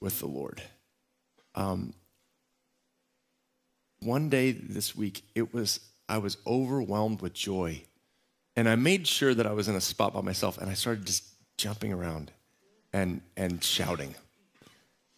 [0.01, 0.63] with the Lord.
[1.55, 1.93] Um,
[4.01, 7.83] one day this week, it was I was overwhelmed with joy,
[8.57, 11.07] and I made sure that I was in a spot by myself, and I started
[11.07, 11.25] just
[11.59, 12.33] jumping around
[12.93, 14.15] and and shouting.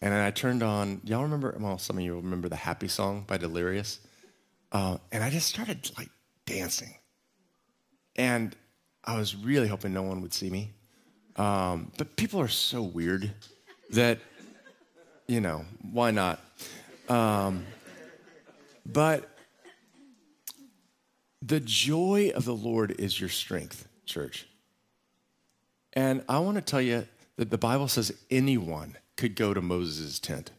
[0.01, 1.01] And I turned on.
[1.03, 1.55] Y'all remember?
[1.59, 3.99] Well, some of you remember the "Happy" song by Delirious.
[4.71, 6.09] Uh, and I just started like
[6.45, 6.95] dancing
[8.15, 8.55] and
[9.03, 10.71] I was really hoping no one would see me.
[11.35, 13.31] Um, but people are so weird
[13.91, 14.19] that,
[15.27, 16.39] you know, why not?
[17.09, 17.65] Um,
[18.85, 19.34] but
[21.41, 24.47] the joy of the Lord is your strength, church.
[25.93, 30.19] And I want to tell you that the Bible says anyone could go to Moses'
[30.19, 30.51] tent.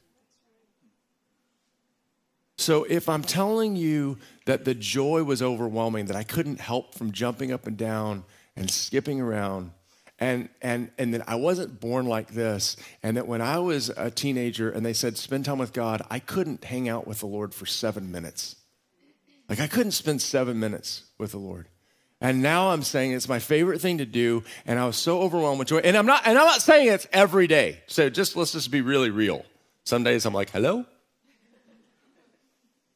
[2.59, 7.12] So if I'm telling you that the joy was overwhelming, that I couldn't help from
[7.12, 8.25] jumping up and down
[8.57, 9.73] and skipping around,
[10.19, 14.11] and and and that I wasn't born like this, and that when I was a
[14.11, 17.53] teenager and they said spend time with God, I couldn't hang out with the Lord
[17.53, 18.57] for seven minutes.
[19.48, 21.68] Like I couldn't spend seven minutes with the Lord.
[22.20, 25.59] And now I'm saying it's my favorite thing to do, and I was so overwhelmed
[25.59, 25.78] with joy.
[25.78, 27.82] And I'm not, and I'm not saying it's every day.
[27.87, 29.44] So just let's just be really real.
[29.85, 30.87] Some days I'm like, hello?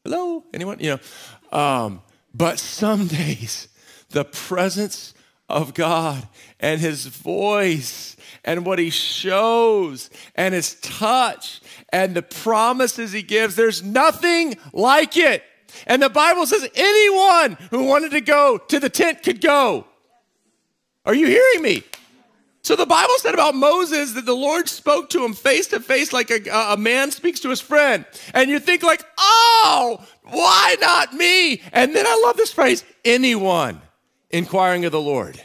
[0.05, 0.45] Hello?
[0.55, 0.81] Anyone?
[0.81, 0.99] You
[1.53, 1.59] know.
[1.59, 2.03] Um,
[2.35, 3.69] but some days
[4.11, 5.15] the presence
[5.49, 6.27] of God
[6.59, 11.61] and his voice and what he shows and his touch
[11.93, 15.43] and the promises he gives, there's nothing like it.
[15.87, 19.87] And the Bible says anyone who wanted to go to the tent could go.
[21.05, 21.85] Are you hearing me?
[22.63, 26.13] So the Bible said about Moses that the Lord spoke to him face to face
[26.13, 28.05] like a, a, man speaks to his friend.
[28.35, 31.63] And you think like, oh, why not me?
[31.73, 33.81] And then I love this phrase, anyone
[34.29, 35.43] inquiring of the Lord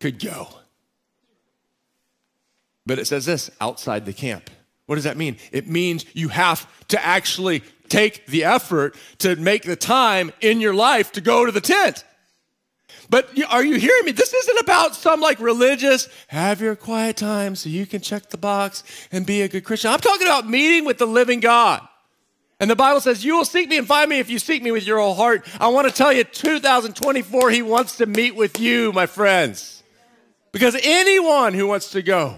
[0.00, 0.48] could go.
[2.84, 4.50] But it says this, outside the camp.
[4.86, 5.36] What does that mean?
[5.52, 10.72] It means you have to actually take the effort to make the time in your
[10.72, 12.04] life to go to the tent.
[13.10, 14.12] But are you hearing me?
[14.12, 18.38] This isn't about some like religious, have your quiet time so you can check the
[18.38, 19.90] box and be a good Christian.
[19.90, 21.86] I'm talking about meeting with the living God.
[22.60, 24.70] And the Bible says, You will seek me and find me if you seek me
[24.70, 25.46] with your whole heart.
[25.58, 29.82] I want to tell you, 2024, He wants to meet with you, my friends.
[30.52, 32.36] Because anyone who wants to go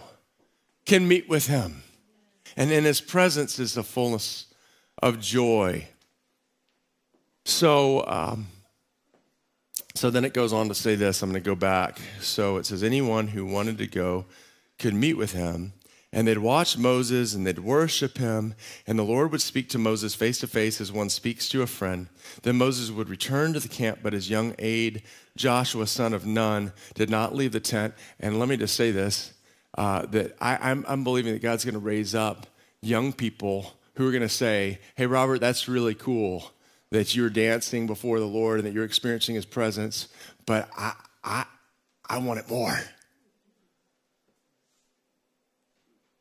[0.87, 1.83] can meet with Him.
[2.57, 4.52] And in His presence is the fullness
[5.03, 5.89] of joy.
[7.45, 8.47] So, um,
[9.95, 11.23] so then it goes on to say this.
[11.23, 12.01] I'm going to go back.
[12.21, 14.25] So it says, anyone who wanted to go
[14.79, 15.73] could meet with him,
[16.15, 18.55] and they'd watch Moses and they'd worship him,
[18.87, 21.67] and the Lord would speak to Moses face to face as one speaks to a
[21.67, 22.09] friend.
[22.43, 25.03] Then Moses would return to the camp, but his young aide,
[25.37, 27.95] Joshua, son of Nun, did not leave the tent.
[28.21, 29.33] And let me just say this
[29.77, 32.47] uh, that I, I'm, I'm believing that God's going to raise up
[32.83, 36.51] young people who are going to say, Hey, Robert, that's really cool
[36.91, 40.09] that you're dancing before the Lord and that you're experiencing his presence,
[40.45, 40.93] but I,
[41.25, 41.45] I,
[42.09, 42.79] I want it more.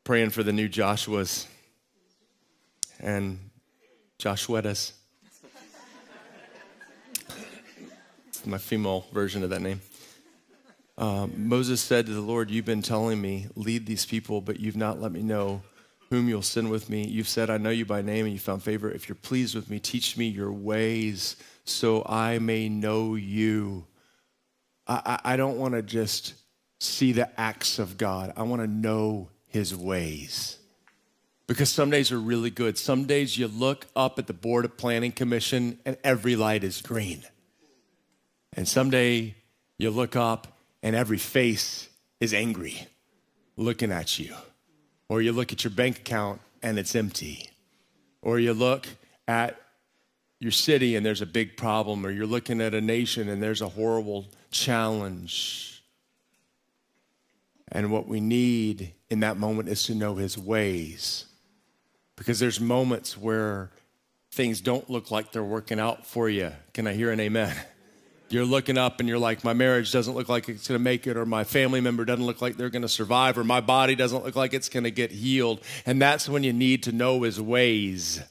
[0.04, 1.46] Praying for the new Joshuas
[2.98, 3.38] and
[4.18, 4.92] Joshuetas.
[8.46, 9.80] my female version of that name.
[10.98, 14.76] Um, Moses said to the Lord, You've been telling me, lead these people, but you've
[14.76, 15.62] not let me know
[16.12, 17.06] whom you'll send with me.
[17.06, 18.90] You've said, I know you by name and you found favor.
[18.90, 23.86] If you're pleased with me, teach me your ways so I may know you.
[24.86, 26.34] I, I, I don't want to just
[26.78, 30.58] see the acts of God, I want to know his ways.
[31.46, 32.76] Because some days are really good.
[32.76, 36.82] Some days you look up at the Board of Planning Commission and every light is
[36.82, 37.22] green.
[38.52, 39.34] And someday
[39.78, 41.88] you look up and every face
[42.20, 42.86] is angry
[43.56, 44.34] looking at you.
[45.12, 47.50] Or you look at your bank account and it's empty.
[48.22, 48.86] Or you look
[49.28, 49.60] at
[50.40, 52.06] your city and there's a big problem.
[52.06, 55.82] Or you're looking at a nation and there's a horrible challenge.
[57.70, 61.26] And what we need in that moment is to know his ways.
[62.16, 63.70] Because there's moments where
[64.30, 66.52] things don't look like they're working out for you.
[66.72, 67.54] Can I hear an amen?
[68.32, 71.06] you're looking up and you're like, my marriage doesn't look like it's going to make
[71.06, 73.94] it, or my family member doesn't look like they're going to survive, or my body
[73.94, 75.60] doesn't look like it's going to get healed.
[75.84, 78.22] And that's when you need to know his ways.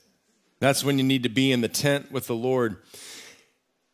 [0.59, 2.77] That's when you need to be in the tent with the Lord.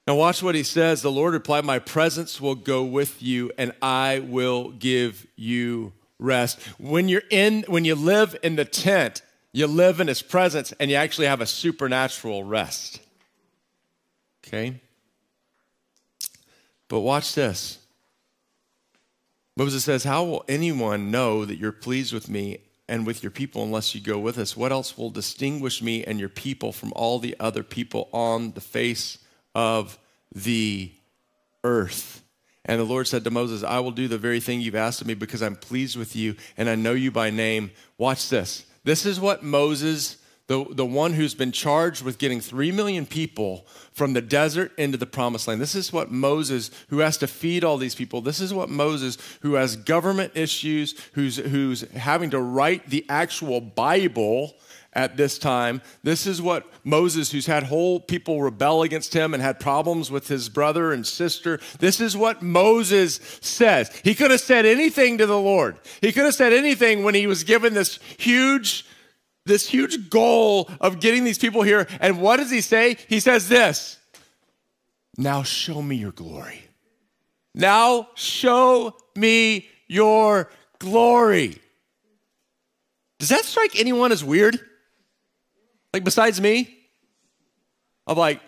[0.06, 1.02] Now, watch what he says.
[1.02, 6.62] The Lord replied, My presence will go with you, and I will give you rest.
[6.80, 10.90] When you're in, when you live in the tent, you live in his presence, and
[10.90, 13.02] you actually have a supernatural rest.
[14.46, 14.80] Okay?
[16.88, 17.80] But watch this.
[19.56, 23.64] Moses says, How will anyone know that you're pleased with me and with your people
[23.64, 24.56] unless you go with us?
[24.56, 28.62] What else will distinguish me and your people from all the other people on the
[28.62, 29.18] face
[29.56, 29.98] of
[30.34, 30.92] the
[31.64, 32.24] earth?
[32.66, 35.08] And the Lord said to Moses, I will do the very thing you've asked of
[35.08, 37.72] me because I'm pleased with you and I know you by name.
[37.98, 38.66] Watch this.
[38.84, 43.68] This is what Moses the, the one who's been charged with getting three million people
[43.92, 45.62] from the desert into the promised land.
[45.62, 49.18] This is what Moses, who has to feed all these people, this is what Moses,
[49.42, 54.56] who has government issues, who's, who's having to write the actual Bible
[54.94, 55.82] at this time.
[56.02, 60.28] This is what Moses, who's had whole people rebel against him and had problems with
[60.28, 63.92] his brother and sister, this is what Moses says.
[64.04, 65.78] He could have said anything to the Lord.
[66.02, 68.87] He could have said anything when he was given this huge
[69.48, 71.88] this huge goal of getting these people here.
[72.00, 72.98] And what does he say?
[73.08, 73.98] He says this
[75.18, 76.64] Now show me your glory.
[77.56, 81.60] Now show me your glory.
[83.20, 84.60] Does that strike anyone as weird?
[85.92, 86.78] Like, besides me?
[88.06, 88.42] Of like,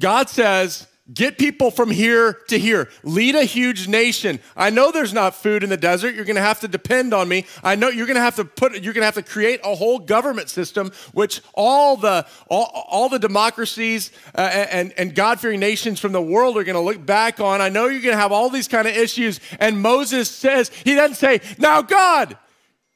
[0.00, 2.88] God says, Get people from here to here.
[3.04, 4.40] Lead a huge nation.
[4.56, 6.16] I know there's not food in the desert.
[6.16, 7.46] You're going to have to depend on me.
[7.62, 9.76] I know you're going to have to put you're going to have to create a
[9.76, 16.00] whole government system which all the all, all the democracies uh, and and God-fearing nations
[16.00, 17.60] from the world are going to look back on.
[17.60, 20.96] I know you're going to have all these kind of issues and Moses says he
[20.96, 22.36] doesn't say, "Now God,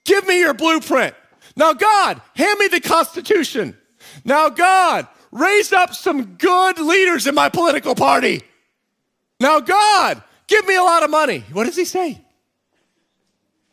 [0.05, 1.15] give me your blueprint."
[1.55, 3.77] Now God, hand me the constitution.
[4.25, 8.43] Now God, raise up some good leaders in my political party.
[9.39, 11.45] Now, God, give me a lot of money.
[11.53, 12.21] What does he say?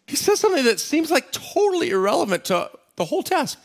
[0.08, 3.60] He says something that seems like totally irrelevant to the whole task.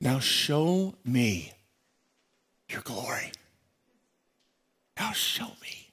[0.00, 1.52] Now, show me
[2.68, 3.32] your glory.
[4.98, 5.90] Now, show me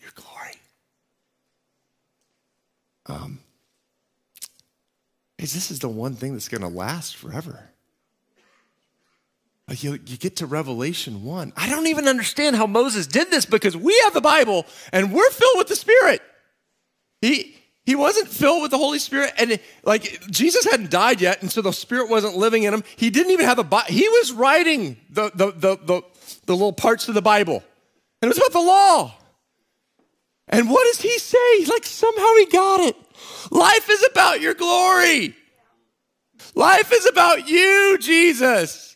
[0.00, 0.54] your glory.
[3.06, 3.40] Um,
[5.38, 7.71] is this is the one thing that's going to last forever.
[9.68, 11.52] You, you get to Revelation 1.
[11.56, 15.30] I don't even understand how Moses did this because we have the Bible and we're
[15.30, 16.20] filled with the Spirit.
[17.20, 21.50] He, he wasn't filled with the Holy Spirit, and like Jesus hadn't died yet, and
[21.50, 22.84] so the Spirit wasn't living in him.
[22.96, 23.92] He didn't even have a Bible.
[23.92, 26.02] He was writing the, the, the, the,
[26.46, 27.62] the little parts of the Bible,
[28.20, 29.14] and it was about the law.
[30.48, 31.64] And what does he say?
[31.66, 32.96] Like somehow he got it.
[33.50, 35.34] Life is about your glory.
[36.54, 38.91] Life is about you, Jesus.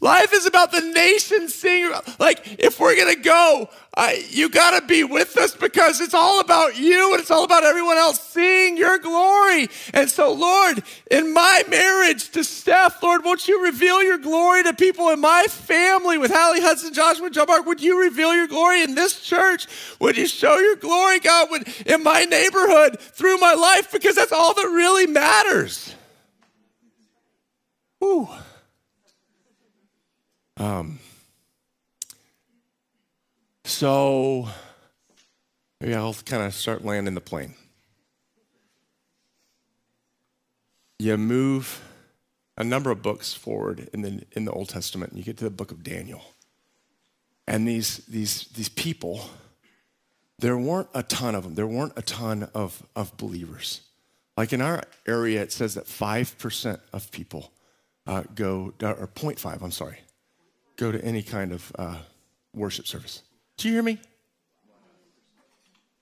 [0.00, 1.92] Life is about the nation singing.
[2.18, 3.70] Like, if we're going to go,
[4.28, 7.64] you got to be with us because it's all about you and it's all about
[7.64, 9.68] everyone else seeing your glory.
[9.94, 14.74] And so, Lord, in my marriage to Steph, Lord, won't you reveal your glory to
[14.74, 17.64] people in my family with Hallie Hudson, Joshua, Joe Mark?
[17.64, 19.66] Would you reveal your glory in this church?
[19.98, 21.48] Would you show your glory, God,
[21.86, 23.90] in my neighborhood through my life?
[23.90, 25.94] Because that's all that really matters.
[27.98, 28.28] Whew.
[30.56, 30.98] Um,
[33.64, 34.48] so,
[35.80, 37.54] maybe I'll kind of start landing the plane.
[40.98, 41.82] You move
[42.56, 45.44] a number of books forward in the, in the Old Testament, and you get to
[45.44, 46.22] the book of Daniel.
[47.46, 49.28] And these, these, these people,
[50.38, 51.54] there weren't a ton of them.
[51.54, 53.82] There weren't a ton of, of believers.
[54.36, 57.52] Like in our area, it says that 5% of people
[58.06, 59.98] uh, go, or 0.5, I'm sorry,
[60.76, 61.96] go to any kind of uh,
[62.54, 63.22] worship service.
[63.56, 63.98] Do you hear me?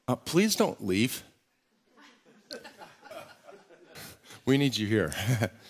[0.06, 1.22] Uh, please don't leave.
[4.44, 5.12] we need you here.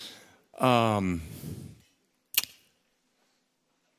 [0.59, 1.23] um,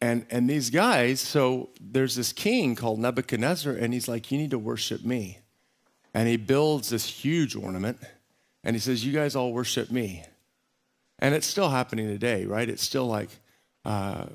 [0.02, 4.52] and and these guys, so there's this king called Nebuchadnezzar, and he's like, "You need
[4.52, 5.40] to worship me,"
[6.14, 8.00] and he builds this huge ornament,
[8.64, 10.24] and he says, "You guys all worship me,"
[11.20, 12.68] and it's still happening today, right?
[12.68, 13.30] It's still like.
[13.86, 14.26] Uh,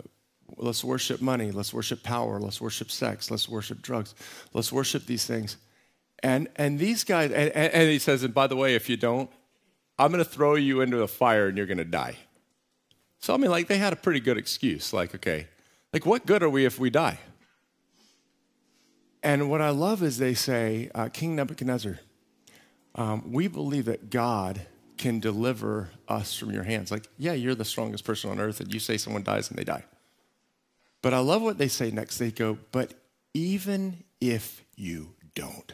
[0.56, 1.50] Let's worship money.
[1.50, 2.38] Let's worship power.
[2.40, 3.30] Let's worship sex.
[3.30, 4.14] Let's worship drugs.
[4.52, 5.56] Let's worship these things.
[6.22, 9.30] And, and these guys, and, and he says, and by the way, if you don't,
[9.98, 12.16] I'm going to throw you into the fire and you're going to die.
[13.20, 14.92] So, I mean, like, they had a pretty good excuse.
[14.92, 15.46] Like, okay,
[15.92, 17.18] like, what good are we if we die?
[19.22, 22.00] And what I love is they say, uh, King Nebuchadnezzar,
[22.94, 24.62] um, we believe that God
[24.96, 26.90] can deliver us from your hands.
[26.90, 29.64] Like, yeah, you're the strongest person on earth, and you say someone dies and they
[29.64, 29.84] die.
[31.02, 32.18] But I love what they say next.
[32.18, 32.94] They go, but
[33.32, 35.72] even if you don't,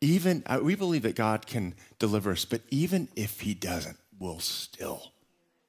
[0.00, 4.38] even uh, we believe that God can deliver us, but even if He doesn't, we'll
[4.38, 5.12] still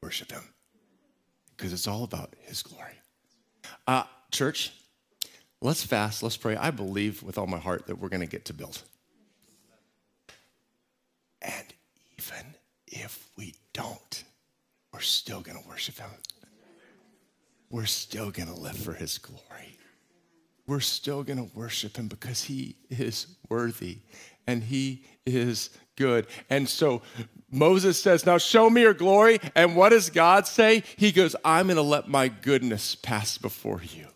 [0.01, 0.43] worship Him
[1.55, 2.93] because it's all about His glory.
[3.87, 4.71] Uh, church,
[5.61, 6.55] let's fast, let's pray.
[6.55, 8.83] I believe with all my heart that we're going to get to build.
[11.41, 11.73] And
[12.17, 12.53] even
[12.85, 14.23] if we don't,
[14.93, 16.09] we're still going to worship Him
[17.69, 19.77] we're still going to live for his glory.
[20.67, 23.99] We're still going to worship him because he is worthy
[24.45, 26.27] and he is good.
[26.49, 27.01] And so
[27.51, 29.39] Moses says, Now show me your glory.
[29.55, 30.83] And what does God say?
[30.95, 34.07] He goes, I'm going to let my goodness pass before you.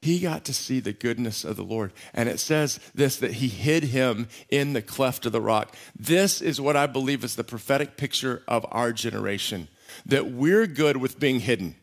[0.00, 1.92] He got to see the goodness of the Lord.
[2.14, 5.74] And it says this that he hid him in the cleft of the rock.
[5.98, 9.68] This is what I believe is the prophetic picture of our generation
[10.06, 11.74] that we're good with being hidden.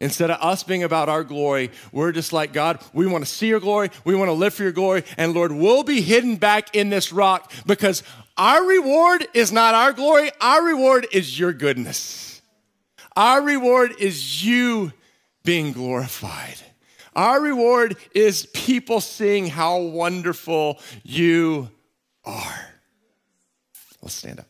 [0.00, 3.48] Instead of us being about our glory, we're just like, God, we want to see
[3.48, 3.90] your glory.
[4.04, 5.04] We want to live for your glory.
[5.18, 8.02] And Lord, we'll be hidden back in this rock because
[8.38, 10.30] our reward is not our glory.
[10.40, 12.40] Our reward is your goodness.
[13.14, 14.92] Our reward is you
[15.44, 16.56] being glorified.
[17.14, 21.68] Our reward is people seeing how wonderful you
[22.24, 22.66] are.
[24.00, 24.46] Let's stand up.